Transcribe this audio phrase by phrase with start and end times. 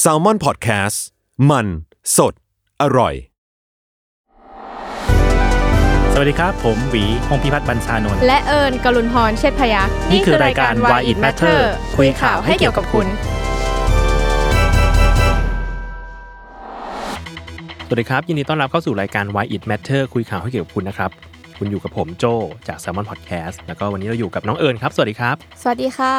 [0.00, 1.04] แซลมอนพอดแคสต์
[1.50, 1.66] มัน
[2.16, 2.34] สด
[2.82, 3.14] อร่อย
[6.12, 11.58] สวัสดีครับ ผมหวีพงพิพัฒน์บัญชานนท์และเอิญกลุนพรเชษฐพยักษ์นี่คือรายการ Why It Matter
[11.96, 13.06] คุยข่าวให้เกี่ยวกับคุณ
[17.86, 21.10] สวัสดีครับ ยินดีต้อนรับเข้าสู่รายการ Why It Matter คุยข่าวให้เกี่ยวกับคุณนะครับ
[21.58, 22.24] คุณอยู่กับผมโจ
[22.68, 26.14] จาก Salmon Podcast แล้วก็วันนี้เราอยู่กับน้องเอิญครับ สวัสดีครับ สวัสดีค่ะ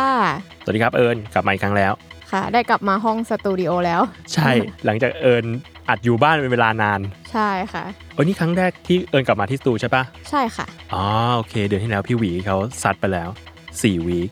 [0.64, 1.94] สวัสดีครับเอิญกลับมาอีกครั้งแล้ว
[2.32, 4.02] ค่ะ ได้กลับมาห้องสตูดิโอแล้ว
[4.34, 4.50] ใช่
[4.86, 5.46] หลังจากเอิญ
[5.90, 7.00] อัดอยู่บ้านเป็นเวลานาน
[7.32, 7.84] ใช่ค่ะ
[8.14, 11.04] โอ้ยนี่ครั้งแรกที่เอิญกลับมาที่สตูใช่ปะใช่ค่ะ อ๋อ
[11.36, 13.30] โอเค เดือนที่แล้วพี่หวีเขาซัดไปแล้ว
[13.70, 14.30] 4วีค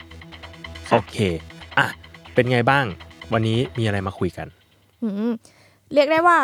[0.88, 1.18] ค่ะโอเค
[1.78, 1.88] อะ
[2.34, 2.86] เป็นไงบ้าง
[3.34, 4.48] วันนี้มีอะไรมาคุยกัน
[5.04, 5.34] อืม
[5.94, 6.38] เรียกได้ว่า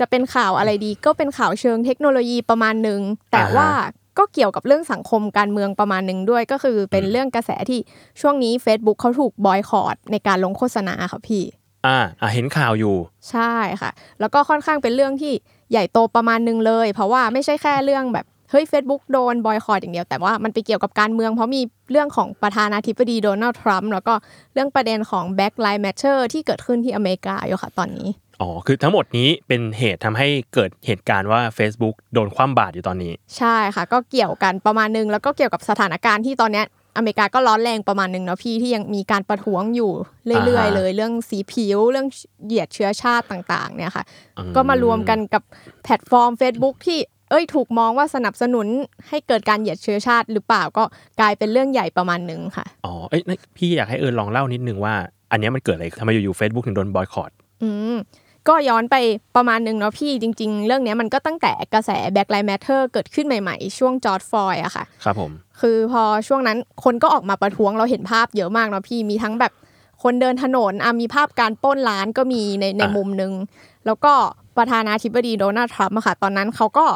[0.00, 3.70] จะเป็นข่าวอะไรดีก็เป็นข่าวเชิงเทคโนโลยีประมาณหนึ่ง แต่อ่าฮะว่า
[4.18, 7.80] ก็เกี่ยวกับเรื่องสังคมการเมืองประมาณหนึ่งด้วย ก็คือเป็นเรื่องกระแสที่
[8.20, 11.44] ช่วงนี้ Facebook เขาถูกบอยคอรดในการลงโฆษณาค่ะพี่
[11.86, 12.96] อ่าอะเห็นข่าวอยู่
[13.30, 15.32] ใช่ค่ะ แล้วก็ค่อนข้างเป็นเรื่องที่
[15.70, 24.14] ใหญ่โตประมาณหนึงเลย เพราะว่าไม่ใช่แค่เรื่องแบบเฮ้ย Facebook โดนบอยคอรดอย่างเดียว แต่ว่ามันไปเกี่ยวกับการเมือง เพราะมีเรื่องของประธานาธิบดีโดนัลด์ทรัมป์แล้วก็
[24.54, 28.08] เรื่องประเด็นของ Black Lives Matter ที่เกิดขึ้นที่อเมริกาอยู่ค่ะตอนนี้
[28.42, 39.92] อ๋อ คือทั้งหมดนี้เป็นเหตุทำให้เกิดเหตุการณ์ว่า Facebook โดนคว่ำบาตรอยู่ตอนนี้ ใช่ค่ะ ก็เกี่ยวกันประมาณหนึง แล้วก็เกี่ยวกับสถานการณ์ที่ตอนเนี้ยอเมริกาก็ร้อนแรงประมาณหนึงเนาะพี่ที่ยังมีการประท้วงอยู่
[40.26, 42.06] เรื่อยอ่าๆฮะเลย เรื่องสีผิวเรื่อง
[42.46, 44.04] เหยียดเชื้อชาติต่างๆ เนี่ยค่ะ
[44.38, 45.42] อืมก็มารวมกันกับ
[45.82, 46.98] แพลตฟอร์ม Facebook ที่
[47.30, 48.66] เอ้ยถูกมองว่าสนับสนุน
[49.08, 50.84] ให้เกิดการเหยียดเชื้อชาติหรือเปล่าก็
[51.20, 53.22] กลายเป็นเรื่องใหญ่ประมาณหนึ่งค่ะอ๋อเอ้ย
[53.56, 54.94] พี่อยากให้เอิญลองเล่านิดนึงว่า
[55.30, 57.30] อันเนี้ยมันเกิดอะไรทำไมอยู่ๆ Facebook ถึงโดนบอยคอรด
[57.62, 57.96] อืม
[58.48, 58.96] ก็ย้อนไป
[59.36, 69.52] ประมาณหนึ่งเนาะพี่จริง ๆ เรื่องเนี้ยมันก็ตั้งแต่กระแส Black Lives Matter เกิดขึ้นใหม่ๆ ช่วงจอร์ดฟอยอะค่ะ ครับผม คือพอช่วงนั้นคนก็ออกมาประท้วงเราเห็นภาพเยอะมากเนาะพี่มีทั้งแบบ
[70.02, 73.32] คนเดินถนนอะมีภาพการปล้นร้านก็มีในในอะมุมหนึ่ง
[73.86, 74.12] แล้วก็
[74.56, 76.86] ประธานาธิบดีโดนัลด์ทรัมป์อะค่ะ ตอนนั้นเขาก็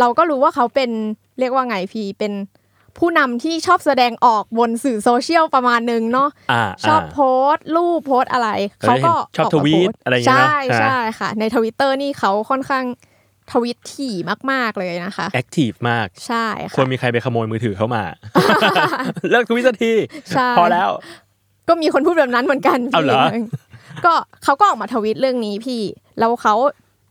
[0.00, 0.90] เราก็รู้ว่าเขาเป็น
[1.38, 2.32] เรียกว่าไงพี่เป็น
[2.98, 8.48] ผู้นำที่ชอบแสดงออกบนสื่อโซเชียลประมาณหนึ่งเนาะอ่าชอบโพสต์รูปโพสต์อะไร
[8.80, 12.84] เออเขาก็เห็นชอบกมาทวีตโพสต์อะไรอย่างเงี้ยใช่เนอะใช่ค่ะ ในทวิตเตอร์นี่เขาค่อนข้าง
[13.52, 14.14] ทวิตถี่
[14.50, 18.02] มาก ๆ เลยนะคะแอคทีฟมากใช่ควรค่ะมีใครไปขโมยมือถือเขามา
[19.30, 19.92] เลิกทวิตสักที
[20.30, 20.90] ใช่พอแล้ว
[21.68, 23.42] ก็มีคนพูดแบบนั้นเหมือนกันเอาเหรอพี่
[24.04, 24.14] ก็
[24.44, 25.82] เขาก็ออกมาทวิตเรื่องนี้พี่
[26.18, 26.54] แล้วเขา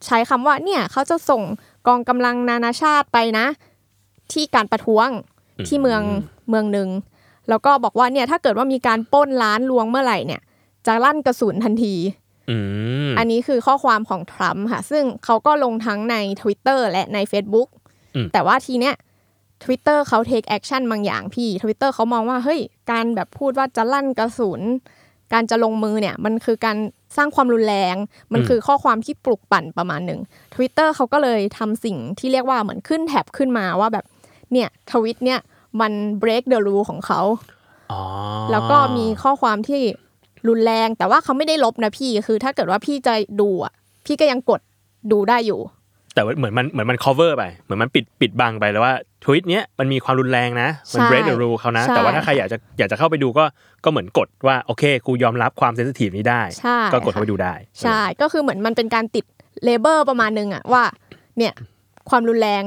[0.05, 1.41] ใช้คำว่าเนี่ยเขาจะส่ง
[1.87, 3.45] กองกำลังนานาชาติไปนะ
[4.31, 5.07] ที่การประท้วง
[5.67, 6.01] ที่เมือง
[6.49, 6.89] เมืองหนึ่ง
[7.49, 10.41] แล้วก็บอกว่าเนี่ยถ้าเกิดว่ามีการปล้นร้านลวงเมื่อไหร่เนี่ย
[10.87, 11.95] จะลั่นกระสุนทันที
[12.49, 12.57] อื
[13.09, 17.69] มอันนี้คือข้อความของทรัมป์ค่ะ ซึ่งเขาก็ลงทั้งใน Twitter และใน Facebook
[18.15, 18.95] อืมแต่ว่าทีเนี้ย
[19.63, 22.59] Twitter เขา take action บางอย่างพี่ Twitter เขามองว่า เฮ้ย
[22.91, 24.61] การแบบพูดว่าจะลั่นกระสุน
[25.33, 26.77] การจะลงมือเนี่ย มันคือการ
[27.17, 27.95] สร้างความรุนแรง
[28.33, 30.21] มันคือข้อความที่ปลุกปั่นประมาณหนึ่ง
[30.55, 34.05] Twitter เขาก็เลยทำสิ่งที่เรียกว่าเหมือนขึ้นแท็บขึ้นมาว่าแบบ
[34.53, 35.39] เนี่ยทวิตเนี่ย
[35.81, 35.91] มัน
[36.23, 37.21] break the rule ของเขา
[37.91, 38.01] อ๋อ
[38.51, 39.81] แล้วก็มีข้อความที่
[40.47, 43.73] รุนแรงแต่ว่าเขาไม่ได้ลบนะพี่คือถ้าเกิดว่าพี่จะดูอะ
[44.05, 44.61] พี่ก็ยังกด
[45.11, 45.59] ดูได้อยู่
[46.15, 48.93] แต่ว่าเหมือนมันเหมือนมัน cover ไปเหมือนมันปิดปิดบังไปแล้วว่า
[49.25, 53.45] ทวิตเนี้ยมันมีความรุนแรงนะ มันใช่ break the rule เขานะใช่แต่ว่าถ้าใครอยากจะอยากจะเข้าไปดูก็
[53.83, 59.25] ก็เหมือนกดว่าโอเคกูยอมรับความ sensitive นี้ได้ใช่ก็กดเข้าค่ะไปดูได้ ใช่ก็คือเหมือนมันเป็นการติด
[59.63, 60.83] label ประมาณนึงอะว่า
[61.37, 61.53] เนี่ย
[62.09, 62.63] ความรุนแรง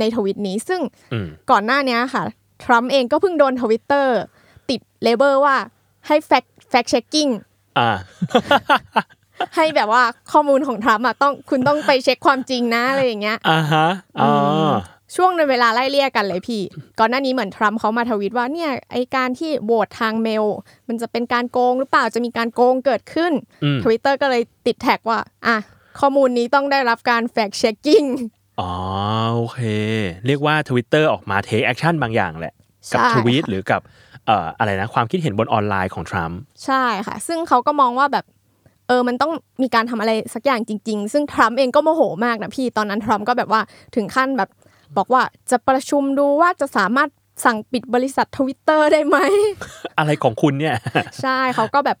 [0.00, 0.80] ในทวิตนี้ ซึ่ง
[1.12, 2.22] อืมก่อนหน้านี้ค่ะ
[2.64, 4.16] ทรัมป์เองก็เพิ่งโดนทวิตเตอร์
[4.70, 5.56] ติด label ว่า
[6.06, 7.28] ให้ fact fact checking
[7.78, 7.90] อ่า
[9.56, 13.86] ให้แบบว่าข้อมูลของทรัมป์อะต้องคุณต้องไปเช็คความจริงนะอะไรอย่างเงี้ยอ่าฮะ
[14.20, 14.30] อ๋อ
[14.66, 14.72] อ
[15.16, 16.62] ช่วงในเวลาไล่เลี่ยกันเลยพี่
[16.98, 20.44] ก่อนหน้านี้เหมือนทรัมป์เขามาทวีตว่าเนี่ยไอการที่โหวตทางเมล
[20.88, 23.32] มันจะเป็นการโกงหรือเปล่าจะมีการโกงเกิดขึ้น
[23.64, 25.56] อืมทวิตเตอร์ก็เลยติดแท็กว่า อะ
[26.00, 28.04] ข้อมูลนี้ต้องได้รับการ fact checking
[28.60, 28.72] อ๋อ
[29.34, 29.60] โอเค
[30.26, 32.54] เรียกว่า Twitter ออกมา take action บางอย่างแหละ
[32.92, 33.80] กับใช่ทวีตหรือกับ
[34.26, 38.24] เอ่ออะไรนะความคิดเห็นบนออนไลน์ของทรัมป์ใช่ค่ะ ซึ่งเขาก็มองว่าแบบ
[38.88, 39.32] เออมันต้อง
[39.62, 43.60] มีการทำอะไรสักอย่างจริง ๆ ซึ่งทรัมป์เองก็โมโหมากนะพี่ตอนนั้นทรัมป์ก็แบบว่า
[43.96, 44.50] ถึงขั้นแบบ
[44.96, 47.08] บอกว่าจะประชุมดูว่าจะสามารถ
[47.44, 49.16] สั่งปิดบริษัททวิตเตอร์ได้ไหม
[49.98, 50.76] อะไรของคุณเนี่ย
[51.22, 51.98] ใช่เขาก็แบบ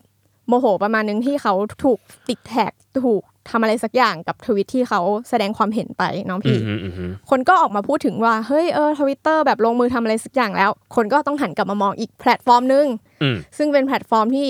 [0.48, 1.54] โมโหประมาณนึงที่เขา
[1.84, 1.98] ถูก
[2.28, 2.72] ติดแท็ก
[3.04, 12.86] ถูก ทำอะไรสักอย่างกับทวิตที่เขาแสดงความเห็นไปเน้องอืพี่มอืมอืมอืมคนก็ออกมาพูดถึงว่าเฮ้ยเออทวิตเตอร์แบบลงมือทำอะไรสักอย่างแล้ว คนก็ต้องหันกลับมามองอีกแพลตฟอร์มนึง
[13.22, 14.48] อืมซึ่งเป็นแพลตฟอร์มที่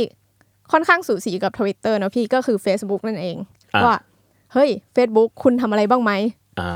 [0.73, 3.37] ค่อนข้างสูสีกับทวิตเตอร์นะพี่ก็คือ Facebook นั่นเอง
[3.75, 3.97] อะว่า
[4.53, 6.13] เฮ้ย Facebook คุณทำอะไรบ้างไหม
[6.61, 6.71] อ่า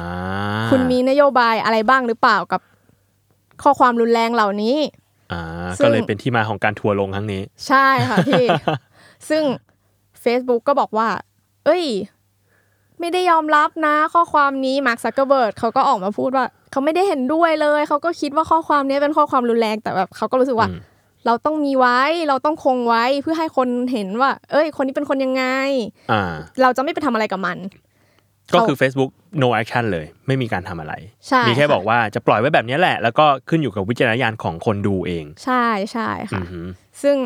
[0.71, 2.61] คุณมีนโยบายอะไรบ้างหรือเปล่ากับ
[3.63, 4.77] ข้อความรุนแรงเหล่านี้
[5.33, 5.43] อ่า
[5.77, 8.45] ซึ่งก็เลยเป็นที่มาของการทัวร์ลงครั้งนี้ ใช่ค่ะพี่
[9.29, 9.43] ซึ่ง
[10.25, 11.09] Facebook ก็บอกว่า
[11.67, 11.85] เอ้ย
[13.01, 20.81] ไม่ได้ยอมรับนะ ข้อความนี้มาร์คซักเกอร์เบิร์กเขาก็ออกมาพูดว่าเขาไม่ได้เห็นด้วยเลย เขาก็คิดว่าข้อความนี้เป็นข้อความรุนแรงแต่แบบเขาก็รู้สึกว่าอืม
[21.27, 25.45] เราต้องมีไว้ เราต้องคงไว้เพื่อให้คนเห็นว่า เอ้ย คนนี้เป็นคนยังไง
[26.13, 26.23] อ่า
[26.63, 27.59] เราจะไม่ไปทำอะไรกับมัน
[28.55, 29.11] ก็คือ Facebook
[29.43, 30.95] no action เลย ไม่มีการทำอะไร
[31.29, 36.67] ใช่มีแค่ค่ะบอกว่าจะปล่อยไว้แบบนี้แหละ แล้วก็ขึ้นอยู่กับวิจารณญาณของคนดูเอง ใช่ใช่ค่ะอือหือ
[37.03, 37.17] ซึ่ง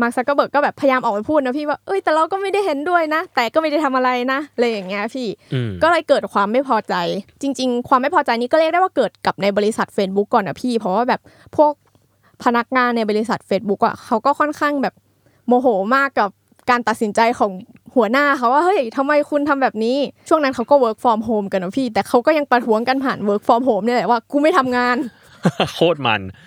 [0.00, 6.94] มาร์คซักเกอร์เบิร์กก็แบบพยายามออกไปพูดนะพี่ว่าเอ้ยแต่เราก็ไม่ได้เห็นด้วยนะ แต่ก็ไม่ได้ทำอะไรนะอะไรอย่างเงี้ยพี่อืมก็เลยเกิดความไม่พอใจ
[7.42, 11.20] จริง ๆ ความไม่พอใจนี้ก็เรียกได้ว่าเกิดกับในบริษัท Facebook ก่อนนะพี่ เพราะว่าแบบ
[11.56, 11.72] พวก
[12.44, 14.94] พนักงานในบริษัท Facebook อะเขาก็ค่อนข้างแบบ
[15.46, 16.30] โมโหมากกับ
[16.70, 17.52] การตัดสินใจของ
[17.94, 19.96] หัวหน้าเขาว่าเฮ้ยทำไมคุณทำแบบนี้
[20.28, 24.96] ช่วงนั้นเขาก็ work from home กันนะพี่ แต่เขาก็ยังประท้วงกันผ่าน work from home เนี่ยแหละว่ากูไม่ทำงาน
[25.74, 26.43] โคตรมันอ่า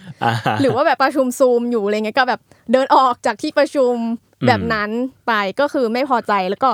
[0.62, 2.42] หรือว่าแบบประชุมซูมอยู่อะไรเงี้ยก็แบบ
[2.72, 3.96] เดินออกจากที่ประชุม
[4.42, 4.90] อืมแบบนั้น
[5.28, 6.72] ไปก็คือไม่พอใจแล้วก็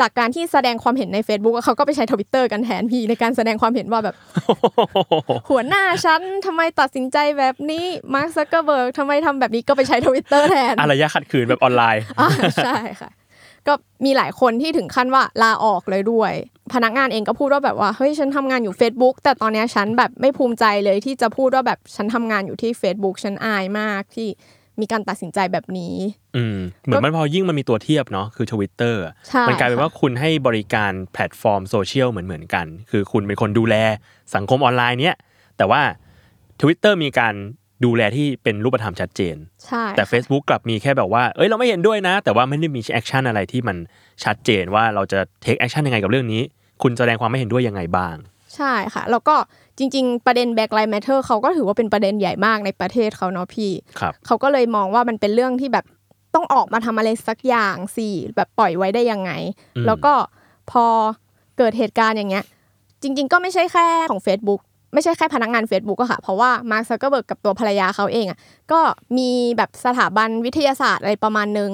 [0.00, 4.14] จากการที่แสดงความเห็นใน Facebook อะเขาก็ไปใช้ทวิตเตอร์กันแทนพี่ในการแสดงความเห็นว่าแบบ
[5.50, 7.84] หัวหน้าฉันทำไมตัดสินใจแบบนี้
[8.14, 12.28] มาร์คซักเกอร์เบิร์กทำไมทำแบบนี้ก็ไปใช้ทวิตเตอร์แทนอารยะขัดขืนแบบออนไลน์อ่า
[12.64, 13.10] ใช่ค่ะ
[13.68, 13.74] ก็
[14.04, 16.32] มีหลายคนที่ถึงขั้นว่าลาออกเลยด้วย
[16.74, 24.28] พนักงานเองก็พูดว่าแบบว่าเฮ้ยฉันทำงานอยู่ Facebook แต่ตอนเนี้ยฉันแบบไม่ภูมิใจเลยที่จะพูดว่าแบบฉันทำงานอยู่ที่ Facebook ฉันอายมากที่
[24.80, 25.94] มีการตัดสินใจแบบนี้
[26.36, 33.76] อืม เหมือนมันพอยิ่งมันมีตัวเทียบเนาะ คือทวิตเตอร์ใช่มันกลายเป็นค่ะว่าคุณให้บริการแพลตฟอร์มโซเชียลเหมือนเหมือนๆกัน คือคุณเป็นคนดูแล
[34.34, 35.14] สังคมออนไลน์เนี้ย
[35.56, 35.82] แต่ว่า
[36.60, 37.34] Twitter มีการ
[37.84, 39.36] ดูแลที่เป็นรูปธรรมชัดเจน
[39.66, 43.76] ใช่ แต่ Facebook กลับมีแค่แบบว่า เอ้ยเราไม่เห็นด้วยนะ แต่ว่าไม่ได้มี action อะไรที่มัน
[44.24, 46.42] ชัดเจนว่าเราจะ take action ยังไงกับเรื่องนี้
[46.82, 48.16] คุณแสดงความไม่เห็นด้วยยังไงบ้าง
[48.56, 49.36] ใช่ค่ะ แล้วก็
[49.78, 53.70] จริง ๆ ประเด็น Black Lives Matter เขาก็ถือว่าเป็นประเด็นใหญ่มากในประเทศเขาเนาะพี่
[54.00, 55.84] ครับ เขาก็เลยมองว่ามันเป็นเรื่องที่แบบ
[56.34, 59.30] ต้องออกมาทำอะไรสักอย่างสิแบบปล่อยไว้ได้ยังไง
[59.76, 60.12] อืมแล้วก็
[60.70, 60.84] พอ
[61.58, 62.44] เกิดเหตุการณ์อย่างเงี้ย
[63.02, 64.60] จริง ๆ ก็ไม่ใช่แค่ของ Facebook
[64.94, 68.38] ไม่ใช่แค่พนักงาน Facebook อะค่ะ เพราะว่ามาร์คซักเกอร์เบิร์กกับตัวภรรยาเขาเองอะ
[68.72, 68.80] ก็
[69.18, 71.70] มีแบบสถาบันวิทยาศาสตร์อะไรประมาณนึง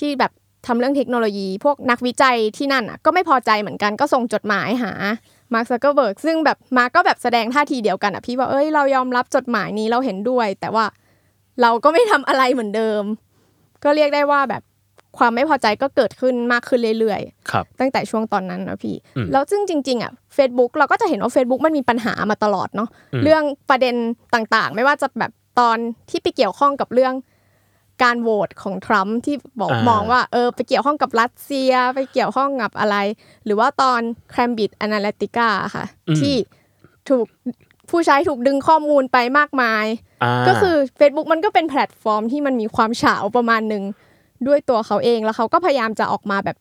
[0.00, 0.32] ที่แบบ
[0.66, 4.92] ทำเรื่องเทคโนโลยี พวกนักวิจัยที่นั่นอะก็ไม่พอใจเหมือนกันก็ส่งจดหมายหา
[5.54, 10.84] มาร์คซักเกอร์เบิร์กซึ่งแบบมาร์คก็แบบแสดงท่าทีเดียวกันอะพี่ว่าเอ้ยเรายอมรับจดหมายนี้เราเห็นด้วย แต่ว่า
[11.62, 13.02] เราก็ไม่ทำอะไรเหมือนเดิม
[13.84, 14.62] ก็เรียกได้ว่าแบบ
[15.18, 17.20] ความไม่พอใจก็เกิดขึ้นมากขึ้นเรื่อย
[17.50, 23.94] ครับๆตั้งแต่ช่วงตอนนั้นนะพี่อืมแล้วซึ่งจริง ๆอะ Facebook เราก็จะเห็นว่า Facebook มันมีปัญหามาตลอดเนาะอืมเรื่องประเด็น
[24.34, 25.78] ต่างๆ ไม่ว่าจะแบบตอน
[26.10, 27.14] ที่ไปเกี่ยวข้องกับเรื่อง
[28.04, 32.96] การโหวตของทรัมป์ที่บอกมองว่าเออไปเกี่ยวข้องกับรัสเซีย ไปเกี่ยวข้องกับอะไร
[33.44, 34.00] หรือว่าตอน
[34.34, 35.84] Cambridge Analytica ค่ะ
[36.20, 36.34] ที่
[37.08, 37.26] ถูก
[37.90, 39.86] ผู้ใช้ถูกดึงข้อมูลไปมากมาย
[40.22, 43.84] อ่าก็คือ Facebook มันก็เป็นแพลตฟอร์มที่มันมีความเฉาประมาณหนึ่ง
[44.46, 46.56] ด้วยตัวเขาเองแล้วเขาก็พยายามจะออกมาแบบ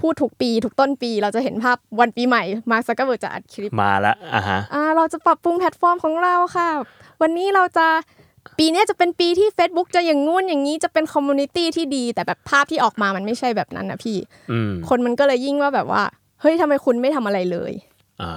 [0.00, 6.68] พูดทุกปีทุกต้นปี เราจะเห็นภาพวันปีใหม่มาร์คซักเกอร์เบิร์กจะอัดคลิปมาละอ่าฮะอ่าเราจะปรับปรุงแพลตฟอร์มของเราค่ะ
[7.22, 7.86] วันนี้เราจะ
[8.58, 14.16] ปีเนี้ยจะเป็นปีที่ Facebook จะอย่างงู้นอย่างนี้จะเป็น community ที่ดี แต่แบบภาพที่ออกมามันไม่ใช่แบบนั้นนะพี่
[14.52, 16.02] อืมคนมันก็เลยยิ่งว่าแบบว่า
[16.40, 17.72] เฮ้ยทำไมคุณไม่ทำอะไรเลย
[18.22, 18.32] อ่า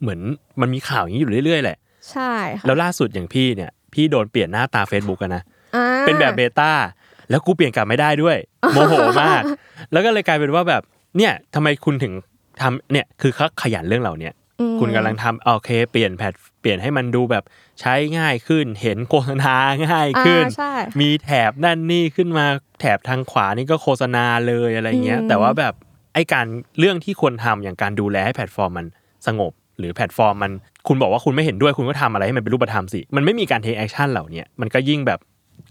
[0.00, 0.20] เหมือน
[0.60, 1.78] มันมีข่าวอย่างนี้อยู่เรื่อยๆแหละ
[2.10, 5.42] ใช่ค่ะแล้วล่าสุดอย่างพี่เนี่ย พี่โดนเปลี่ยนหน้าตา Facebook อะนะ
[5.76, 6.72] อ่าเป็นแบบเบต้า
[7.30, 8.36] แล้วกูเปลี่ยนกลับไม่ได้ด้วย
[8.72, 9.42] โมโหมาก
[9.92, 10.82] แล้วก็เลยกลายเป็นว่าแบบ
[11.16, 12.12] เนี่ยทำไมคุณถึง
[12.60, 17.44] ทำเนี่ยคือเขาขยันเรื่องเหล่าเนี้ยอืมคุณกำลังทำโอเค เปลี่ยนแพทเปลี่ยนให้มันดูแบบ
[17.80, 19.54] ใช้ง่ายขึ้น เห็นโฆษณา
[19.88, 22.46] ง่ายขึ้นอ่าใช่มีแถบนั่นนี่ขึ้นมา
[22.80, 25.74] แถบทางขวานี่ก็โฆษณาเลยอะไรเงี้ยอืมแต่ว่าแบบ
[26.14, 26.46] ไอ้การ
[26.78, 28.86] เรื่องที่ควรทำอย่างการดูแลให้แพลตฟอร์มมัน
[29.26, 30.52] สงบ หรือแพลตฟอร์มมัน
[30.88, 35.18] คุณบอกว่าคุณไม่เห็นด้วยคุณก็ทำอะไรให้มันเป็นรูปธรรมสิ มันไม่มีการ take action เหล่าเนี้ยมันก็ยิ่งแบบ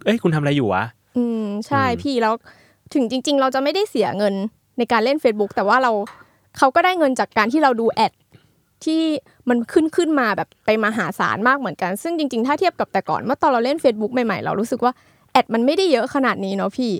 [0.03, 0.83] เอ้ยคุณทำอะไรอยู่วะ
[1.17, 2.33] อืมใช่อืมพี่แล้ว
[2.93, 4.33] ถึงจริง ๆ เราจะไม่ได้เสียเงิน
[4.77, 5.91] ในการเล่น Facebook แต่ว่าเรา
[6.57, 8.13] เขาก็ได้เงินจากการที่เราดู ad
[8.85, 9.01] ที่
[9.49, 14.93] มันขึ้นขึ้นมาแบบไปมหาศาลมากเหมือนกัน ซึ่งจริง ๆ ถ้าเทียบกับแต่ก่อนเมื่อตอนเราเล่น Facebook ใหม่ๆ เรารู้สึกว่า
[15.31, 16.91] ad มันไม่ได้เยอะขนาดนี้เนาะพี่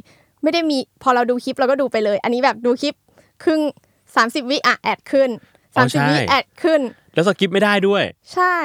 [0.44, 2.96] ไม่ได้มีพอเราดูคลิปเราก็ดูไปเลย อันนี้แบบดูคลิป
[3.44, 3.62] ครึ่ง
[4.06, 5.30] 30วิอะแอดขึ้น
[5.76, 6.82] อ๋อใช่30วิแอดขึ้น
[7.14, 8.56] แล้วสกิปไม่ได้ด้วย ใช่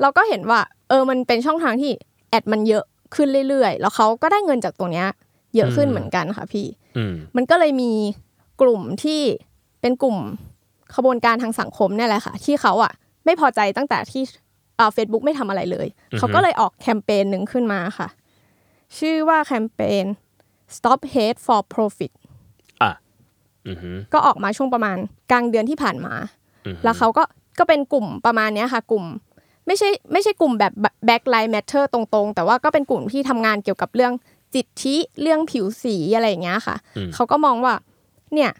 [0.00, 1.92] เราก็เห็นว่า เออมันเป็นช่องทางที่
[2.30, 2.84] แอดมันเยอะ
[3.16, 5.08] ขึ้นเรื่อยๆ แล้วเขาก็ได้เงินจากตรงเนี้ย
[5.56, 6.66] เยอะขึ้นอืมเหมือนกันค่ะพี่
[6.96, 7.92] อืมมันก็เลยมี
[8.60, 9.20] กลุ่มที่
[9.80, 10.18] เป็นกลุ่ม
[10.94, 12.92] ขบวนการทางสังคมเนี่ยแหละค่ะ ที่เขาอะ
[13.24, 14.22] ไม่พอใจตั้งแต่ที่
[14.94, 18.08] เฟซบุ๊กไม่ทำอะไรเลยอือฮึเขาก็เลยออกแคมเปญหนึ่งขึ้นมาค่ะ
[18.98, 20.04] ชื่อว่าแคมเปญ
[20.76, 22.12] stop hate for profit
[22.82, 22.92] อะ
[23.68, 24.96] อือหือก็ออกมาช่วงประมาณ
[25.30, 26.14] กลางเดือนที่ผ่านมา
[26.66, 27.22] อือหือแล้วเขาก็
[27.58, 29.04] ก็เป็นกลุ่มประมาณเนี้ยค่ะ กลุ่ม
[29.66, 30.72] ไม่ใช่ไม่ใช่กลุ่มแบบ
[31.06, 34.12] Black Lives Matter ตรงๆ แต่ว่าก็เป็นกลุ่มที่ทำงานเกี่ยวกับเรื่อง
[34.54, 37.74] สิทธิเรื่องผิวสีอะไรอย่างเงี้ยค่ะอืมเขาก็มองว่า
[38.34, 38.50] เนี่ย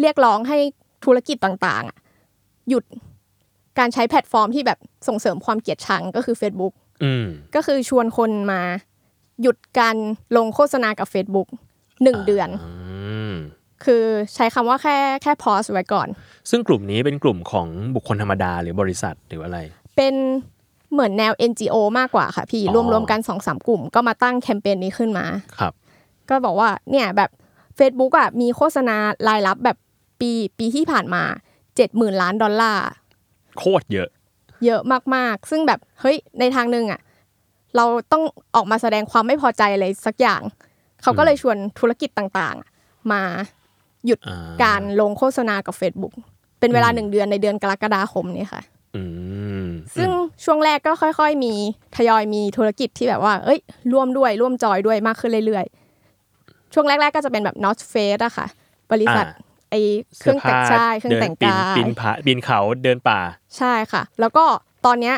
[0.00, 0.58] เรียกร้องให้
[1.04, 1.98] ธุรกิจต่างๆอะ
[2.68, 2.84] หยุด
[3.78, 4.78] การใช้แพลตฟอร์มที่แบบ
[5.08, 6.72] ส่งเสริมความเกลียดชังก็คือ Facebook
[7.04, 8.62] อืมก็คือชวนคนมา
[9.42, 9.96] หยุดการ
[10.36, 11.48] ลงโฆษณากับ Facebook
[12.02, 12.72] หนึ่งเดือนอื
[13.32, 13.34] ม
[13.84, 14.04] คือ
[14.34, 16.08] ใช้คำว่าแค่แค่พอสไว้ก่อน
[16.50, 19.58] ซึ่งกลุ่มนี้เป็นกลุ่มของบุคคลธรรมดาหรือบริษัทหรืออะไร
[19.96, 20.14] เป็น
[20.92, 25.26] เหมือนแนว NGO มากกว่าค่ะพี่อ๋อรวมๆกันสองสามกลุ่ม ก็มาตั้งแคมเปญนี้ขึ้นมา
[25.58, 25.72] ครับ
[26.28, 27.30] ก็บอกว่าเนี่ยแบบ
[27.78, 28.96] Facebook อะมีโฆษณา
[29.28, 29.76] รายรับแบบ
[30.20, 31.22] ปีปีที่ผ่านมา
[31.76, 32.86] เจ็ดหมื่นล้านดอลลาร์
[33.58, 34.08] โคตรเยอะ
[34.64, 34.80] เยอะ
[35.14, 37.00] มากๆ ซึ่งแบบเฮ้ยในทางหนึ่งอะ
[37.76, 38.22] เราต้อง
[38.54, 40.42] ออกมาแสดงความไม่พอใจอะไรสักอย่าง
[41.02, 42.70] เขาก็เลยชวนธุรกิจต่างๆอะ
[43.12, 43.22] มา
[44.06, 46.14] หยุดอ่าการลงโฆษณากับ Facebook
[46.60, 48.62] เป็นเวลาหนึ่งเดือนในเดือนกรกฎาคมนี้ค่ะ
[48.96, 49.02] อื
[49.45, 49.45] ม
[49.96, 50.10] ซึ่ง
[50.44, 51.52] ช่วงแรกก็ค่อย ๆ มี
[51.96, 53.60] ทยอยมีธุรกิจที่แบบว่า เอ้ย
[53.92, 58.46] ร่วมด้วยร่วมจอยด้วยมากขึ้นเรื่อยๆ ช่วงแรก ๆ ก็จะเป็นแบบ North Face อะค่ะ
[58.92, 59.74] บริษัทอ่าไอ
[60.18, 63.20] เครื่องแต่งชายเครื่องแต่งกายปีนผาปีนเขาเดินป่า
[63.56, 64.44] ใช่ค่ะ แล้วก็
[64.86, 65.16] ตอนเนี้ย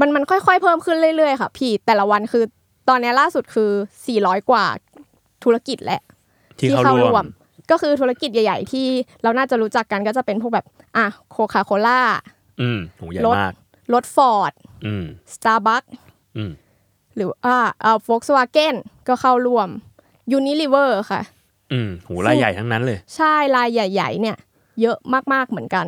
[0.00, 2.44] มันมันค่อยๆ เพิ่มขึ้นเรื่อยๆ ค่ะ พี่แต่ละวันคือ
[2.88, 3.70] ตอนเนี้ยล่าสุดคือ
[4.10, 4.64] 400 กว่า
[5.44, 6.02] ธุรกิจแหละ
[6.58, 7.26] ที่เข้าร่วม
[7.70, 8.86] ก็คือธุรกิจใหญ่ ๆ ที่
[9.22, 12.00] เราน่าจะรู้จักกันก็จะเป็นพวกแบบ อะโคคาโคล่า
[12.60, 13.52] อืมโหใหญ่รถมาก
[13.94, 14.52] รถฟอร์ด
[14.86, 15.84] อืมสตาร์บัค
[16.36, 16.52] อืม
[17.16, 18.74] หรือว่าเอ่อ Volkswagen
[19.08, 19.68] ก็เข้าร่วม
[20.36, 21.20] Unilever ค่ะ
[21.72, 24.36] อืมโหรายใหญ่ทั้งนั้นเลย ใช่รายใหญ่ ๆ เนี่ย
[24.80, 24.98] เยอะ
[25.32, 25.86] มากๆเหมือนกัน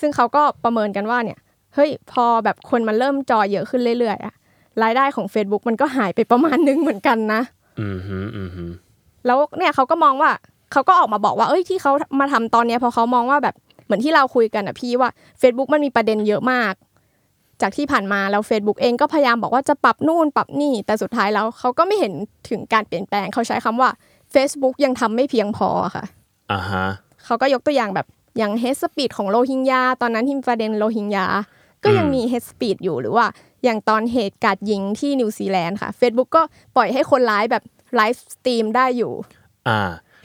[0.00, 1.38] ซึ่งเขาก็ประเมินกันว่าเนี่ย
[1.74, 4.34] เฮ้ย พอแบบคนมันเริ่มจอยเยอะขึ้นเรื่อยๆอะ
[4.82, 7.40] รายได้ของ Facebook มันก็หายไปประมาณนึงเหมือนกันนะ
[7.80, 8.64] อืมฮึอืมฮึ
[9.26, 10.30] แล้วเนี่ยเขาก็มองว่า
[10.72, 16.72] เขาก็ออกมาบอกว่า เอ้ยที่เขามาทำตอนเนี้ยเพราะเขามองว่าแบบเหมือนที่เราคุยกันอะพี่ว่า Facebook มันมีประเด็นเยอะมาก
[17.62, 22.12] จากที่ผ่านมาแล้ว Facebook เองก็พยายามบอกว่าจะปรับนู่นปรับนี่แต่สุดท้ายแล้วเขาก็ไม่เห็น
[22.50, 23.90] ถึงการเปลี่ยนแปลงเขาใช้คำว่า
[24.34, 26.04] Facebook ยังทำไม่เพียงพอค่ะ
[26.52, 26.86] อ่าฮะ
[27.24, 28.06] เขาก็ยกตัวอย่างแบบ
[28.38, 31.26] อย่าง hate speech ของโรฮิงญาตอนนั้นที่มีประเด็นโรฮิงญา
[31.84, 33.26] ก็ยังมี hate speech อยู่หรือว่า
[33.64, 36.42] อย่างตอนเหตุการณ์ยิงที่นิวซีแลนด์ค่ะ Facebook ก็
[36.76, 37.62] ปล่อยให้คนร้ายแบบ
[37.96, 39.12] live stream ได้อยู่
[39.68, 39.80] อ่า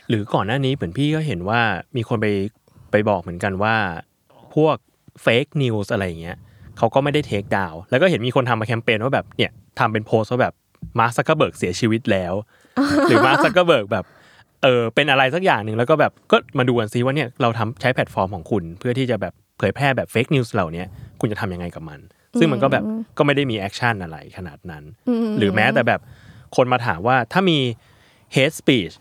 [0.10, 1.62] หรือก่อนหน้านี้เหมือนพี่ก็เห็นว่า
[1.96, 2.28] มีคนไป
[2.92, 3.76] ไปบอกเหมือนกันว่า
[4.56, 4.76] พวก
[5.22, 6.38] fake news อะไรอย่างเงี้ย
[6.78, 10.54] เขาก็ไม่ได้ take down แล้วก็เห็นมีคนทำมาแคมเปญว่าแบบเนี่ยทำเป็นโพสต์ว่าแบบ
[11.00, 12.34] มาร์คซักเกอร์เบิร์กเสียชีวิตแล้ว
[13.08, 14.06] หรือมาร์คซักเกอร์เบิร์กแบบ
[14.64, 20.88] เออเป็นอะไรสักอย่างหนึ่งแล้วก็แบบก็มาดูกันซิว่าเนี่ยเราทำใช้แพลตฟอร์มของคุณ เพื่อที่จะแบบเผยแพร่แบบ fake news เหล่าเนี้ย
[21.20, 22.00] คุณจะทำยังไงกับมัน
[22.40, 22.84] ซึ่งมันก็แบบ
[23.18, 24.84] ก็ไม่ได้มี action อะไรขนาดนั้น
[25.38, 26.02] หรือแม้แต่แบบ
[26.56, 27.60] คนมาถามว่าถ้ามี
[28.36, 28.94] hate speech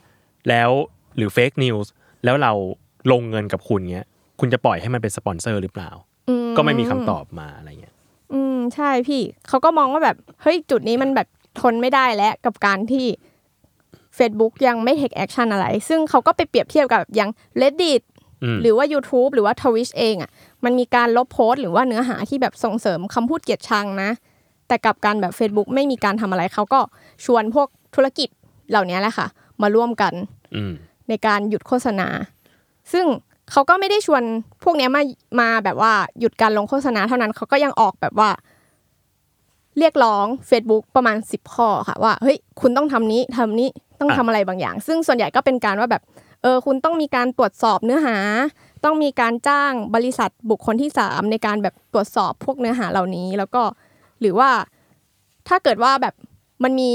[0.49, 0.71] แล้ว
[1.17, 1.87] หรือ fake news
[2.25, 2.53] แล้วเรา
[3.13, 4.07] ลงเงินกับคุณเงี้ย
[4.41, 5.91] คุณจะปล่อยให้มันเป็นสปอนเซอร์หรือเปล่า
[6.57, 7.95] ก็ไม่มีคำตอบมาอะไรเงี้ย
[8.33, 11.29] อืมใช่พี่เขาก็มองว่าแบบเฮ้ยจุดนี้มันแบบ
[11.61, 13.07] ทนไม่ได้แล้วกับการที่
[14.19, 17.31] Facebook ยังไม่ take action อะไร ซึ่งเขาก็ไปเปรียบเทียบกับอย่าง
[17.61, 18.03] Reddit
[18.43, 20.31] อืมหรือว่า YouTube หรือว่า Twitch เองอะ
[20.65, 24.11] มันมีการลบโพสต์หรือว่าเนื้อหาที่แบบส่งเสริมคำพูดเกลียดชังนะ
[24.69, 26.81] แต่กับการแบบ Facebook ไม่มีการทำอะไร เขาก็
[27.25, 28.29] ชวนพวกธุรกิจ
[28.71, 29.27] เหล่านี้แหละค่ะ
[29.63, 30.15] มาร่วมกัน
[30.57, 30.73] อืม
[31.09, 32.09] ในการหยุดโฆษณา
[32.93, 33.07] ซึ่ง
[33.53, 34.23] เขาก็ไม่ได้ชวน
[34.65, 35.03] พวกนี้มา
[35.41, 38.31] มาแบบว่าหยุดการลงโฆษณาเท่านั้นเขาก็ยังออกแบบว่า
[39.79, 43.69] เรียกร้อง Facebook ประมาณ 10 ข้อค่ะว่าเฮ้ยคุณต้องทำนี้ทำนี้
[44.01, 46.03] ต้องทำอะไรบางอย่าง ซึ่งส่วนใหญ่ก็เป็นการว่าแบบ
[46.43, 48.17] เออคุณต้องมีการตรวจสอบเนื้อหา
[48.85, 53.63] ต้องมีการจ้างบริษัทบุคคลที่สามในการแบบตรวจสอบพวกเนื้อหาเหล่านี้ แล้วก็
[54.21, 54.51] หรือว่า
[55.49, 56.15] ถ้าเกิดว่าแบบ
[56.63, 56.93] มันมี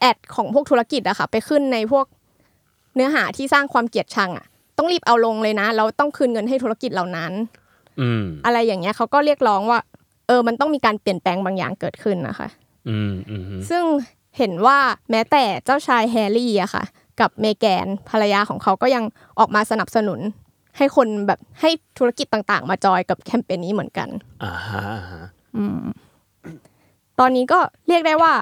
[0.00, 2.06] แอดของพวกธุรกิจอะค่ะไปขึ้นในพวก
[2.94, 4.46] เนื้อหาที่สร้างความเกลียดชังอะ
[4.78, 7.32] ต้องรีบเอาลงเลยนะแล้วต้องคืนเงินให้ธุรกิจเหล่านั้น
[8.00, 9.78] อืมอะไรอย่างเงี้ยเขาก็เรียกร้องว่า
[10.26, 12.48] เออ มันต้องมีการเปลี่ยนแปลงบางอย่างเกิดขึ้นนะคะ
[12.88, 13.84] อืมอืมซึ่ง
[14.38, 14.78] เห็นว่า
[15.10, 16.84] แม้แต่เจ้าชายแฮร์รี่อะค่ะ
[17.20, 19.04] กับเมแกนภรรยาของเขาก็ยัง
[19.38, 20.20] ออกมาสนับสนุน
[20.76, 24.08] ให้คนแบบให้ธุรกิจต่างๆ มาจอยกับแคมเปญนี้เหมือนกัน
[24.44, 25.24] อ่าฮะอ่าฮะ
[27.20, 28.32] ตอนนี้ก็เรียกได้ว่า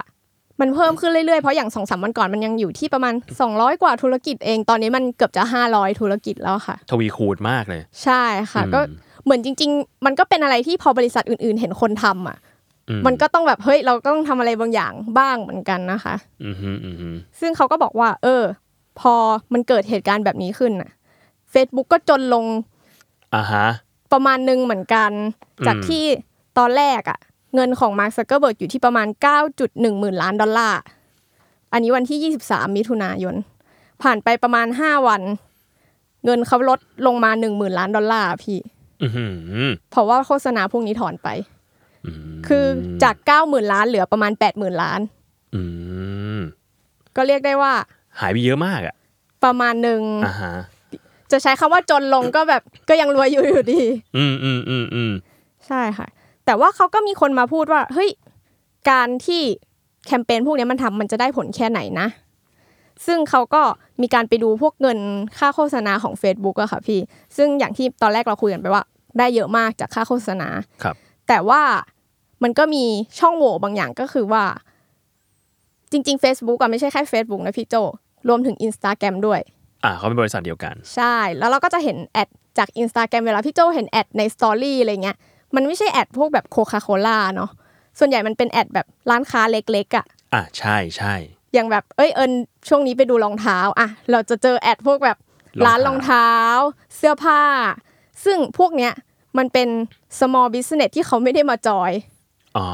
[0.60, 3.14] มันเพิ่มขึ้นเรื่อยๆ เพราะอย่างสองสามวันก่อนมันยังอยู่ที่ประมาณ
[3.48, 5.42] 200 กว่าธุรกิจเอง ตอนนี้มันเกือบจะ
[5.72, 8.80] 500 ธุรกิจแล้วค่ะ ทวีคูณมากเลย ใช่ค่ะอืมก็
[9.24, 12.38] เหมือนจริง ๆ มันก็เป็นอะไรที่พอบริษัทอื่น ๆ เห็นคนทำอะ
[12.88, 17.08] อืมันก็ต้องแบบเฮ้ยเราต้องทำอะไรบางอย่างบ้างเหมือนกันนะคะอืมฮึอืมฮึ
[17.40, 18.42] ซึ่งเขาก็บอกว่า เออ
[19.00, 19.14] พอ
[19.52, 20.90] มันเกิดเหตุการณ์แบบนี้ขึ้นน่ะ
[21.52, 22.44] Facebook ก็จนลง
[23.34, 23.66] อ่าฮะ
[24.12, 25.10] ประมาณหนึ่งเหมือนกัน
[25.66, 26.04] จากอืมที่
[26.58, 27.18] ตอนแรกอะ
[27.54, 29.06] เงินของมาร์คซักเกอร์เบิร์กอยู่ที่ประมาณ
[29.52, 30.80] 9.1หมื่นล้านดอลลาร์
[31.72, 33.34] อันนี้วันที่ 23 มิถุนายน
[34.02, 35.22] ผ่านไปประมาณ 5 วัน
[36.24, 38.58] เงินเขาลดลงมา 1 0,000 ล้านดอลลาร์พี่
[39.02, 39.24] อืมฮึ
[39.90, 41.28] เพราะว่าโฆษณาพวกนี้ถอนไป
[42.06, 42.66] อืมคือ
[43.02, 45.00] จาก 90,000 ล้านเหลือประมาณ 80,000 ล้าน
[45.54, 45.62] อื
[46.38, 46.40] ม
[47.16, 47.72] ก็เรียกได้ว่า
[48.20, 48.94] หายไปเยอะมากอะ
[49.44, 50.54] ประมาณหนึ่งอ่าฮะ
[51.32, 53.82] จะใช้คำว่าจนลงก็แบบก็ยังรวยอยู่อยู่ดี
[54.16, 55.12] อืมอืมอืมอืม
[55.66, 56.06] ใช่ค่ะ
[56.46, 58.10] แต่ว่าเขาก็มีคนมาพูดว่าเฮ้ย
[58.90, 59.42] การที่
[60.06, 62.08] แคมเปญพวกนี้มันทำมันจะได้ผลแค่ไหนนะ
[63.06, 63.62] ซึ่งเขาก็
[64.02, 64.98] มีการไปดูพวกเงิน
[65.38, 67.00] ค่าโฆษณาของ Facebook อะค่ะพี่
[67.36, 68.82] ซึ่งอย่างที่ตอนแรกเราคุยกันไปว่า
[69.18, 70.48] ได้เยอะมากจากค่าโฆษณา
[70.82, 70.96] ครับ
[71.28, 71.62] แต่ว่า
[72.42, 72.84] มันก็มี
[73.18, 74.44] ช่องโหว่บางอย่างก็คือว่า
[75.90, 77.74] จริง ๆ Facebook อะไม่ใช่แค่ Facebook นะพี่โจ
[78.28, 79.40] รวมถึง Instagram ด้วย
[79.84, 85.16] อ่าเขาเป็นบริษัทเดียวกัน ใช่ แล้วเราก็จะเห็น ad จาก Instagram เวลาพี่โจเห็น ad ใน story อะไรเงี้ย
[85.54, 87.50] มันไม่ใช่ ad พวกแบบ Coca-Cola เนาะ
[87.98, 91.14] ส่วนใหญ่มันเป็น ad แบบร้านค้าเล็กๆอะค่ะอ่าใช่ใช่
[91.52, 92.32] อย่างแบบเอ้ยเอิญ
[92.68, 95.18] ช่วงนี้ไปดูรองเท้าอะเราจะเจอ ad พวกแบบ
[95.66, 96.30] ร้านรองเท้า
[96.96, 97.42] เสื้อผ้า
[98.24, 98.92] ซึ่งพวกเนี้ย
[99.38, 99.68] มันเป็น
[100.18, 101.92] small business ที่เขาไม่ได้มาจอย
[102.56, 102.68] อ๋อ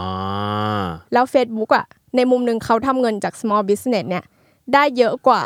[1.12, 4.24] แล้ว Facebook อะในมุมหนึ่งเขาทำเงินจาก small business เนี่ย
[4.74, 5.42] ได้เยอะกว่า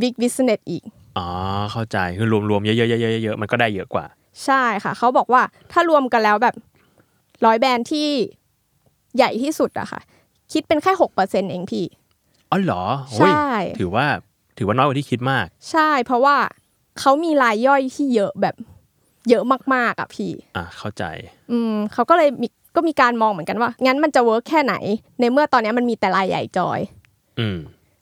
[0.00, 0.84] big business อีก
[1.18, 1.28] อ๋อ
[1.72, 4.04] เข้าใจคือรวมๆเยอะๆๆๆๆมันก็ได้เยอะกว่า
[4.44, 6.54] ใช่ค่ะ เขาบอกว่าถ้ารวมกันแล้วแบบ
[7.44, 8.08] ร้อยแบรนด์ที่
[9.16, 10.00] ใหญ่ที่สุดอะค่ะ
[10.52, 11.84] คิดเป็นแค่หกเปอร์เซ็นเองพี่
[12.50, 13.46] อ๋อเหรอโอ้ยใช่
[13.78, 14.06] ถือว่า
[14.58, 16.36] ถือว่าน้อยกว่าที่คิดมาก ใช่ เพราะว่า
[17.00, 18.54] เขามีรายย่อยที่เยอะแบบ
[19.28, 19.44] เยอะ
[19.74, 21.04] มากๆอะพี่ อะเข้าใจ
[21.50, 24.74] อืมเขาก็เลยมีก็มีการมองเหมือนกันว่า งั้นมันจะเวิร์กแค่ไหน
[25.20, 26.80] ในเมื่อตอนนี้มันมีแต่รายใหญ่จอย
[27.40, 27.58] อืม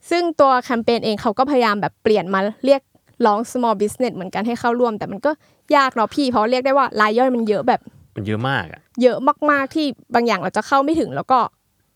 [0.09, 2.81] ซึ่งตัวแคมเปญเองเขาก็พยายามแบบเปลี่ยนมาเรียก
[3.25, 5.31] ร้อง small business เหมือนกันให้เข้าร่วม แต่มันก็
[5.75, 7.81] ยากเนาะพี่เพราะเรียกได้ว่ารายย่อยมันเยอะแบบ
[8.15, 9.17] มันเยอะมากอะเยอะ
[9.51, 9.85] มากๆที่
[10.15, 11.39] บางอย่างเราจะเข้าไม่ถึง แล้วก็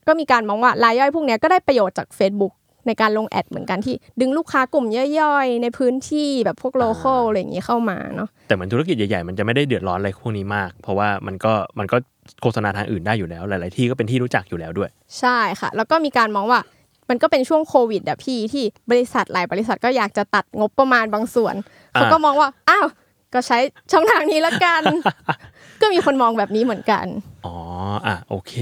[0.08, 2.53] ก็มีการมองว่ารายย่อยพวกเนี้ยก็ได้ประโยชน์จาก Facebook
[2.88, 4.86] ในการลงแอดเหมือนกันที่ดึงลูกค้ากลุ่ม
[5.20, 11.98] ย่อยๆ ในพื้นที่แบบพวกโลเคอลอะไรอย่างนี้เข้ามาเนาะแต่เหมือนธุรกิจใหญ่ๆ มันจะไม่ได้เดือดร้อนอะไรพวกนี้มาก เพราะว่ามันก็มันก็
[12.42, 14.89] โฆษณาทางอื่นได้อยู่แล้ว หลาย ๆ ที่ก็เป็นที่รู้จักอยู่แล้วด้วย
[15.20, 16.60] ใช่ค่ะ แล้วก็มีการมองว่า
[17.13, 21.55] มันก็เป็นช่วงโควิดอะพี่ที่บริษัทหลายบริษัทก็อยากจะตัดงบประมาณบางส่วน
[21.96, 22.88] อ่าเขาก็มองว่าอ้าว
[23.34, 23.58] ก็ใช้
[23.91, 24.83] ช่องทางนี้ละกัน
[25.81, 27.05] ก็มีคนมองแบบนี้เหมือนกัน
[27.46, 27.55] อ๋อ
[28.05, 28.53] อะ โอเค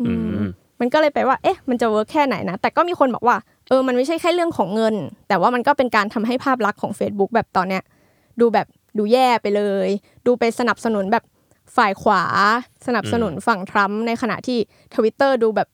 [0.00, 0.42] อืม
[0.80, 3.36] มันก็เลยไปว่า เอ๊ะ มันจะ work แค่ไหนนะ แต่ก็มีคนบอกว่า
[3.68, 4.94] เออ มันไม่ใช่แค่เรื่องของเงิน
[5.28, 7.82] แต่ว่ามันก็เป็นการทำให้ภาพลักษณ์ของ Facebook แบบตอนเนี้ย
[8.40, 8.66] ดูแบบ
[8.98, 9.88] ดูแย่ไปเลย
[10.26, 11.24] ดูไปสนับสนุนแบบ
[11.76, 12.22] ฝ่ายขวา
[12.86, 14.58] สนับสนุนฝั่งทรัมป์ในขณะที่
[14.94, 15.68] ทวิตเตอร์ดูแบบ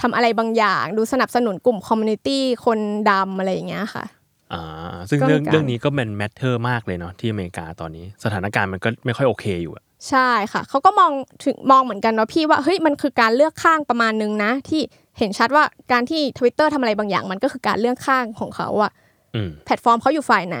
[0.00, 2.78] ทำอะไรบางอย่าง ดูสนับสนุนกลุ่ม community คน
[3.10, 4.04] ดำอะไรอย่างเงี้ยค่ะ
[4.52, 4.62] อ่า
[5.08, 11.10] ซึ่งก็มีเรื่องการเรื่องนี้ก็เป็น matter มากเลยเนาะที่อเมริกาตอนนี้สถานการณ์มันก็ไม่ค่อยโอเคอยู่อะใช่ค่ะเขาก็มอง
[11.44, 14.80] ถึงมองเหมือนกันเนาะพี่ว่าเฮ้ยมันคือการเลือกข้างประมาณนึงนะ ที่
[15.18, 18.92] เห็นชัดว่าการที่ Twitter ทำอะไรบางอย่าง มันก็คือการเลือกข้างของเขาอะ
[19.34, 20.58] อืมแพลตฟอร์มเขาอยู่ฝ่ายไหน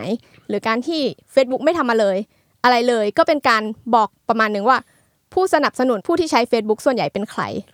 [0.48, 1.00] หรือการที่
[1.34, 2.16] Facebook ไม่ทำมาเลย
[2.64, 3.62] อะไรเลยก็เป็นการ
[3.94, 4.78] บอกประมาณหนึ่งว่า
[5.32, 7.73] ผู้สนับสนุนผู้ที่ใช้ Facebook ส่วนใหญ่เป็นใครอ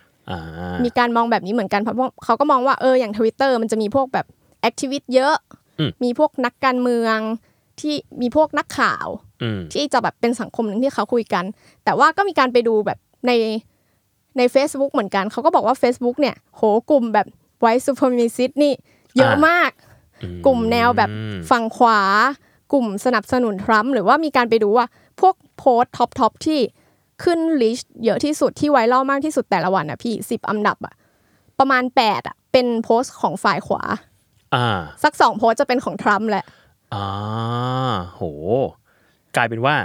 [0.83, 4.25] มีการมองแบบนี้เหมือนกันเพราะว่าเขาก็มองว่าเอออย่าง Twitter มันจะมีพวกแบบ
[4.61, 5.35] แอคทิวิตเยอะ
[5.79, 7.17] อืมมีพวกนักการเมือง
[7.79, 9.07] ที่มีพวกนักข่าว
[9.43, 11.45] อืมที่จะแบบเป็นสังคมหนึ่งที่เขาคุยกัน
[11.83, 13.31] แต่ว่าก็มีการไปดูแบบใน
[14.37, 17.27] ใน Facebook เหมือนกัน เขาก็บอกว่า Facebook เนี่ย โหกลุ่มแบบ
[17.63, 18.73] white supremacist นี่
[19.17, 19.71] เยอะมาก
[20.23, 21.99] อืมกลุ่มแนวแบบอืมฝั่งขวา
[22.71, 24.85] กลุ่มสนับสนุนทรัมป์หรือว่ามีการไปดูว่า
[25.21, 26.59] พวกโพสต์ top top ที่
[27.23, 30.93] ขึ้น list เยอะที่สุดที่ viral มากที่สุดแต่ละวันอะพี่สิบอันดับอะ
[31.59, 33.81] ประมาณแปดอะเป็นโพสต์ของฝ่ายขวา
[34.55, 36.45] อ่า สักสองโพสต์จะเป็นของทรัมป์แหละ
[36.93, 37.07] อ่า
[38.13, 38.21] โห
[39.35, 39.75] กลายเป็นว่า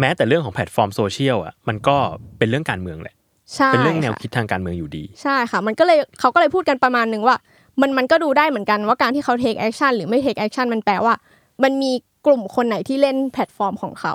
[0.00, 1.96] แม้แต่เรื่องของแพลตฟอร์มโซเชียลอะมันก็
[2.38, 3.14] เป็นเรื่องการเมืองแหละ
[3.54, 7.36] ใช่เป็นเรื่องแนวความคิดทางการเมืองอยู่ดี ใช่ค่ะ มันก็เลยเขาก็เลยพูดกันประมาณหนึ่งว่า
[7.80, 11.14] มันมันก็ดูได้เหมือนกันว่าการที่เขา take action หรือไม่ take action มันแปลว่า
[11.62, 11.92] มันมี
[12.26, 14.14] กลุ่มคนไหนที่เล่นแพลตฟอร์มของเขา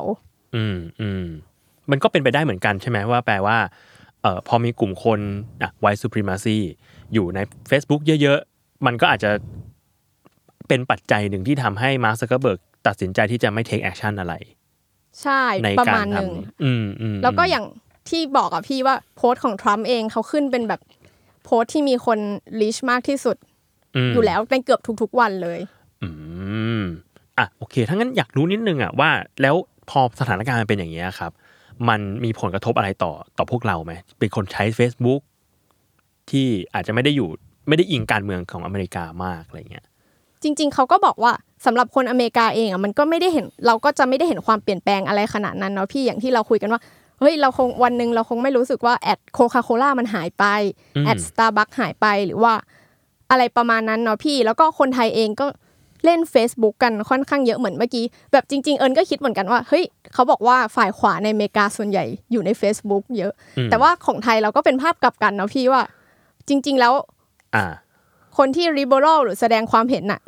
[0.56, 1.26] อืมอืม
[1.92, 3.58] มันก็เป็นไปได้เหมือนกันใช่ไหมว่าแปลว่า
[4.22, 5.20] เอ่อพอมีกลุ่มคน
[5.62, 6.58] อะ white supremacy
[7.14, 7.40] อยู่ใน
[7.70, 9.32] Facebook เยอะๆ มันก็อาจจะ
[10.68, 14.34] เป็นปัจจัยหนึ่งที่ทำให้มาร์คซักเกอร์เบิร์กตัดสินใจที่จะไม่ take action อะไร
[15.22, 17.66] ใช่ในประการมาณหทนึ่งอืมอืมแล้วก็อย่าง
[18.10, 20.82] ที่บอกอะพี่ว่าโพสต์ของทรัมป์เองเขาขึ้นเป็นแบบ
[21.44, 22.20] โพสต์ที่มีคน
[22.62, 25.60] reach มากที่สุดอยู่แล้วในเกือบทุกๆวันเลย
[26.04, 26.10] อื
[26.80, 26.82] ม
[27.38, 29.10] อะโอเคถ้างั้นอยากรู้นิดนึงอะว่า
[29.42, 29.56] แล้ว
[29.90, 31.32] พอสถานการณ์มันเป็นอย่างนี้ยครับ
[31.90, 35.22] มันมีผลกระทบอะไรต่อต่อพวกเราไหมเป็นคนใช้ Facebook
[36.30, 37.30] ที่อาจจะไม่ได้อยู่
[37.68, 39.86] ไม่ได้อิงการเมืองของอเมริกามากอะไรเงี้ย
[40.44, 41.32] จริง ๆเขาก็บอกว่า
[41.66, 46.82] สำหรับคนอเมริกาเองอะมันก็ไม่ได้เห็นเราก็จะไม่ได้เห็นความเปลี่ยนแปลงอะไรขนาดนั้นเนาะพี่อย่างที่เราคุยกันว่า
[47.20, 50.46] เฮ้ยเราคงวันหนึ่งเราคงไม่รู้สึกว่าแอด Coca-Cola มันหายไป
[50.96, 52.54] อืมแอดสตาร์บัคหายไปหรือว่า
[53.32, 55.46] อะไรประมาณนั้นเนาะพี่ แล้วก็คนไทยเองก็
[56.06, 59.84] เล่น Facebook กันค่อนข้างเยอะเหมือนเมื่อกี้ แบบจริง ๆ เอิญก็คิดเหมือนกันว่า เฮ้ย
[60.14, 65.84] เขาบอกว่าฝ่ายขวาในอเมริกาส่วนใหญ่อยู่ใน Facebook เยอะอืมแต่ว่าของไทยเราก็เป็นภาพกลับกันเนาะพี่ว่า
[66.48, 66.94] จริง ๆ แล้ว
[67.56, 67.66] อ่า
[68.38, 70.22] คนที่ liberal หรือแสดงความเห็นน่ะ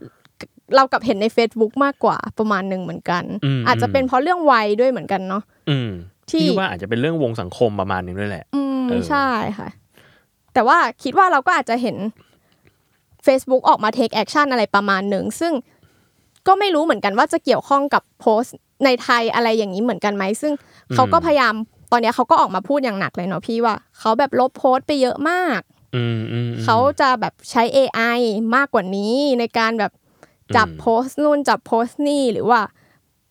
[0.76, 5.90] เรากลับเห็นใน Facebook มากกว่าประมาณหนึ่งเหมือนกันอืมอาจจะเป็นเพราะเรื่องวัยด้วยเหมือนกันเนาะอืม
[6.30, 9.28] ที่ที่ว่าอาจจะเป็นเรื่องวงสังคมประมาณนึงด้วยแหละ อืมเออใช่
[9.60, 9.70] ค่ะ
[10.54, 11.98] แต่ว่าคิดว่าเราก็อาจจะเห็น
[13.26, 15.54] Facebook ออกมา take action อะไรประมาณหนึ่ง ซึ่ง
[16.48, 18.56] ก็ไม่รู้เหมือนกันว่าจะเกี่ยวข้องกับโพสต์
[18.86, 20.54] ในไทยอะไรอย่างนี้เหมือนกันไหม ซึ่ง
[20.96, 21.54] เขาก็พยายาม
[21.92, 25.60] ตอนเนี้ยเขาก็ออกมาพูดอย่างหนักเลยเนาะพี่ว่าเขาแบบลบโพสต์ไปเยอะมาก
[25.96, 28.20] อืมอืมอืมเขาจะแบบใช้ AI
[28.56, 29.92] มากกว่านี้ในการแบบ
[30.56, 32.62] จับอืมโพสต์นู่นจับโพสต์นี่หรือว่า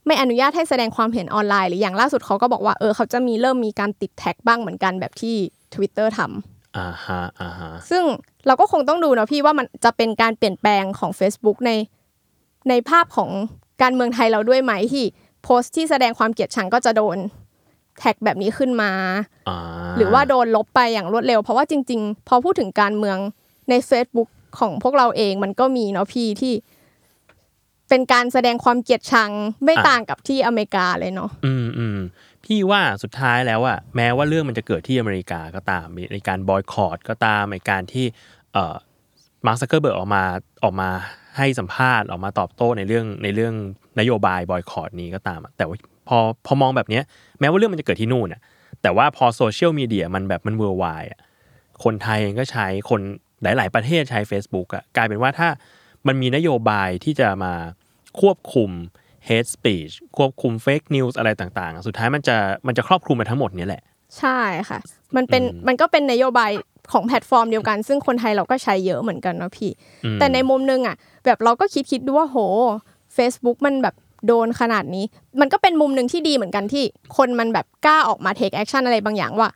[0.07, 5.37] ไม่อนุญาตให้แสดงความเห็นออนไลน์หรืออย่างล่าสุดเขาก็บอกว่าเออเขาจะมีเริ่มมีการติดแท็กบ้างเหมือนกันแบบที่
[5.75, 8.05] Twitter ทำอ่าฮะอ่าฮะซึ่ง
[8.47, 11.71] เราก็คงต้องดูนะพี่ว่ามันจะเป็นการเปลี่ยนแปลงของ Facebook ใน
[12.69, 13.31] ในภาพของ
[13.83, 15.05] การเมืองไทยเราด้วยไหมที่
[15.43, 17.19] โพสต์ที่แสดงความเกลียดชังก็จะโดน
[17.99, 18.93] แท็กแบบนี้ขึ้นมา
[19.49, 19.59] อ่า
[19.97, 23.19] หรือว่าโดนลบไปอย่างรวดเร็ว เพราะว่าจริง ๆ พอพูดถึงการเมือง
[23.71, 24.29] ใน Facebook
[24.59, 26.55] ของพวกเราเองมันก็มีเนาะพี่ที่
[27.89, 29.31] เป็นการแสดงความเกลียดชัง
[29.65, 31.99] ไม่ต่างกับที่อเมริกาเลยเนาะอืมอืม
[32.45, 38.07] พี่ว่าสุดท้ายแล้วอะแม้ว่าเรื่องมันจะเกิดที่อเมริกาก็ตามในการบอยคอรดก็ตามในการที่
[38.55, 40.23] มาร์คซักเกอร์เบิร์กออกมา
[40.65, 40.91] ออกมา
[41.37, 43.55] ให้สัมภาษณ์ออกมาตอบโต้ในเรื่องในเรื่อง
[43.99, 45.77] นโยบายบอยคอรดนี้ก็ตามแต่ว่า
[46.09, 47.05] พอพอมองแบบเนี้ย
[47.41, 48.41] แม้ว่าเรื่องมันจะเกิดที่นู่นอะ
[48.83, 51.21] แต่ว่าพอโซเชียลมีเดียมันแบบมัน worldwide อะ
[51.85, 53.01] คนไทยเองก็ใช้คน
[53.43, 55.49] หลาย ๆ ประเทศใช้ Facebook อะกลายเป็นว่าถ้า
[56.07, 57.53] มันมีนโยบายที่จะมา
[58.21, 58.71] ควบคุม
[59.29, 63.83] hate speech ควบคุม fake news อะไรต่างๆ สุดท้ายมันจะมันจะครอบคลุมมาทั้งหมดเนี้ยแหละ
[64.19, 64.79] ใช่ค่ะ
[65.17, 66.51] มันเป็นอืมมันก็เป็นนโยบาย
[66.93, 69.71] ของแพลตฟอร์มเดียวกัน ซึ่งคนไทยเราก็ใช้เยอะเหมือนกันเนาะพี่
[70.05, 72.37] อืมแต่ในมุมนึงอะ แบบเราก็คิดคิดดูว่าโห
[73.17, 73.95] Facebook มันแบบ
[74.27, 75.05] โดนขนาดนี้
[75.41, 76.85] มันก็เป็นมุมหนึ่งที่ดีเหมือนกันที่
[77.17, 79.51] คนมันแบบกล้าออกมา take action อะไรบางอย่างว่า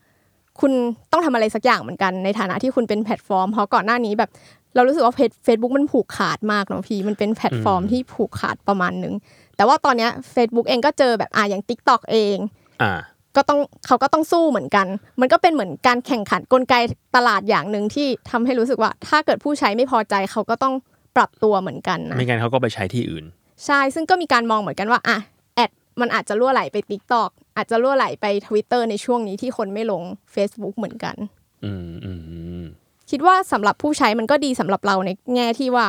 [0.60, 0.72] คุณ
[1.12, 4.30] ต้องทำอะไรสักอย่างเหมือนกันในฐานะที่คุณเป็นแพลตฟอร์มเพราะก่อนหน้านี้แบบ
[4.74, 9.14] เรารู้สึกว่าเฟซบุ๊กมันผูกขาดมากเนาะพี่ มันเป็นแพลตฟอร์มที่ผูกขาดประมาณหนึ่ง
[9.56, 12.36] แต่ว่าตอนเนี้ย Facebook เองก็เจอแบบอะอย่าง TikTok เอง
[12.82, 12.92] อ่า
[13.36, 14.86] ก็ต้องเขาก็ต้องสู้เหมือนกัน
[15.20, 16.74] มันก็เป็นเหมือนการแข่งขันกลไก
[17.16, 20.74] ตลาดอย่างหนึ่งที่ทำให้รู้สึกว่า ถ้าเกิดผู้ใช้ไม่พอใจเขาก็ต้อง
[21.16, 23.24] ปรับตัวเหมือนกันนะไม่งั้นเขาก็ไปใช้ที่อื่น
[23.66, 25.18] ใช่ซึ่งก็มีการมองเหมือนกันว่าอะ
[25.54, 30.02] แอดมันอาจจะล่วไหลไป t ิ k t o k อาจจะล่วไหลไป Twitter ในช่วงนี้ที่คนไม่ลง
[30.34, 31.16] Facebook เหมือนกัน
[31.64, 32.64] อืมอืมอืม
[33.10, 35.86] คิดว่าสำหรับผู้ใช้มันก็ดีสำหรับเราในแง่ที่ว่า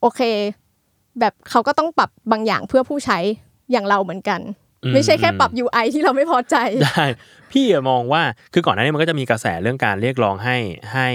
[0.00, 0.20] โอเค
[1.20, 3.18] แบบเขาก็ต้องปรับบางอย่างเพื่อผู้ใช้
[3.72, 4.40] อย่างเราเหมือนกัน
[4.94, 7.04] ไม่ใช่แค่ปรับ UI ที่เราไม่พอใจได้
[7.52, 10.56] พี่อะมองว่าคือก่อนหน้านี้มันก็จะมีกระแสเรื่องการเรียกร้องให้
[10.92, 11.08] ให้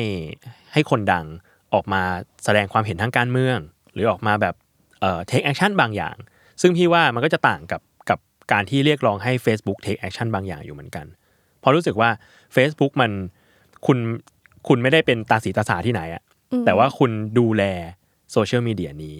[0.73, 1.25] ให้คนดัง
[1.73, 2.01] ออกมา
[2.43, 3.57] แสดงความเห็นทางการเมือง
[3.93, 4.55] หรือออกมาแบบ
[4.99, 6.15] เอ่อ take action บางอย่าง
[6.61, 8.19] ซึ่งพี่ว่ามันก็จะต่างกับกับ
[8.51, 11.05] การที่เรียกร้องให้ Facebook take action บางอย่างอยู่เหมือนกัน
[11.59, 12.09] เพราะรู้สึกว่า
[12.55, 13.11] Facebook มัน
[13.85, 13.97] คุณ
[14.67, 17.63] คุณไม่ได้เป็นตาสีตาสาที่ไหนอะอืมแต่ว่าคุณดูแล
[18.31, 19.15] โซเชียลมีเดียนี้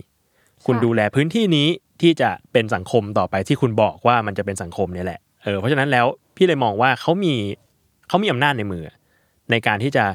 [0.65, 1.67] คุณใช่ดูแลพื้นที่นี้
[2.01, 7.33] ที่จะเป็นสังคมต่อไปที่คุณบอกว่ามันจะเป็นสังคมเนี่ยแหละเออเพราะฉะนั้นแล้วพี่เลยมองว่าเขามี
[8.07, 8.89] เขามีอำนาจในมือ
[9.51, 10.05] ในการที่จะ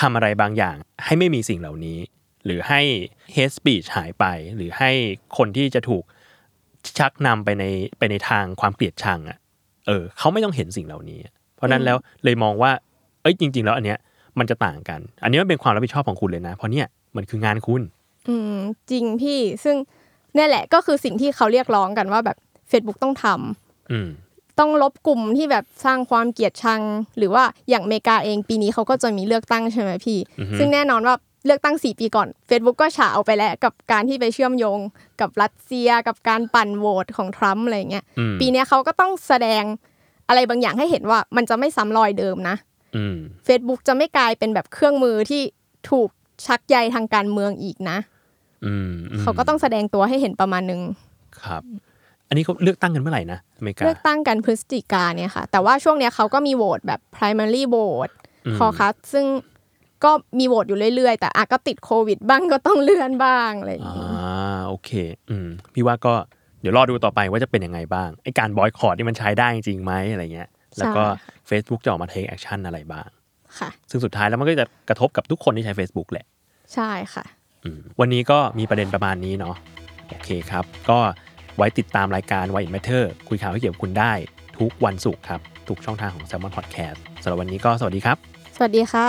[0.00, 1.98] ทำอะไรบางอย่าง ให้ไม่มีสิ่งเหล่านี้
[2.44, 2.80] หรือให้
[3.34, 4.24] hate speech หายไป
[4.56, 4.90] หรือให้
[5.36, 6.04] คนที่จะถูก
[6.98, 7.64] ชักนำไปใน
[7.98, 9.38] ไปในทางความเกลียดชังอะ
[9.86, 11.18] เออเขาไม่ต้องเห็นสิ่งเหล่านี้
[11.56, 12.70] เพราะฉะนั้นแล้วเลยมองว่า
[13.22, 13.98] เอ้ยจริง ๆ แล้วอันเนี้ย
[14.38, 16.86] มันจะต่างกัน อันนี้มันเป็นความรับผิดชอบของคุณเลยนะ เพราะเนี่ย
[17.16, 17.82] มันคืองานคุณ
[18.28, 18.54] อืม
[18.90, 19.76] จริงพี่ซึ่ง
[20.34, 22.36] เนี่ยแหละก็คือสิ่งที่เขาเรียกร้องกันว่าแบบ
[22.70, 24.08] Facebook ต้องทำอืม
[24.58, 26.80] ต้องลบกลุ่มที่แบบสร้างความเกลียดชัง
[27.18, 31.14] หรือว่าอย่างอเมริกาเองปีนี้เขาก็จะมีเลือกตั้งใช่ไหมพี่อือฮึซึ่งแน่นอนว่า
[31.46, 34.78] เลือกตั้ง 4 ปีก่อน Facebook ก็ฉาเอาไปแล้วกับการที่ไปเชื่อมโยง
[35.20, 39.64] กับรัสเซียกับการปั่นโหวตของทรัมป์อะไรอย่างเงี้ยอืมปีเนี้ยเขาก็ต้องแสดง
[40.28, 42.56] อะไรบางอย่างให้เห็นว่ามันจะไม่ซ้ำรอยเดิมนะ
[42.96, 45.42] อืม Facebook จะไม่กลายเป็นแบบเครื่องมือที่
[45.90, 46.08] ถูก
[46.46, 48.13] ชักใยทางการเมืองอีกนะอืมม
[49.20, 50.80] เขาก็ต้องแสดงตัวให้เห็นประมาณนึง
[51.44, 51.62] ครับ
[52.28, 58.12] อันนี้เขาเลือกตั้งกันเมื่อไหร่นะอเมริกาเลือกตั้งกันพฤศจิกาเนี่ยค่ะ แต่ว่าช่วงเนี้ยเขาก็มีโหวตแบบ primary vote
[58.46, 59.26] อืมคอคัสซึ่ง
[60.04, 64.06] ก็มีโหวตอยู่เรื่อยๆ แต่อาก็ติดโควิดบ้างก็ต้องเลื่อนบ้างอะไรอย่างอ่างี้
[64.68, 64.90] โอเค
[65.30, 66.14] อืมพี่ว่าก็
[66.60, 70.48] เดี๋ยวรอดูต่อไปว่าจะเป็นยังไงบ้างไอการบอยคอรดนี่มันใช้ได้จริงไหมอะไรเงี้ย
[70.78, 71.02] แล้วก็
[71.50, 73.08] Facebook จะออกมา take action อะไรบ้าง
[73.58, 76.26] ค่ะ ซึ่งสุดท้ายแล้วมันก็จะกระทบกับทุกคนที่ใช้ Facebook แหละ
[76.74, 77.43] ใช่ค่ะอืม
[78.00, 79.56] วันนี้ก็มีประเด็นประมาณนี้เนาะ
[80.08, 80.98] โอเคครับ ก็
[81.56, 84.12] ไว้ติดตามรายการ Why In Matter คุยข่าวให้เกี่ยวคุณได้
[84.58, 88.16] ทุกวันศุกร์ครับ ทุกช่องทางของ s ซ l m o n Podcast สำหรับวันนี้ก็สวัสดีครับ
[88.56, 89.08] สวัสดีค่ะ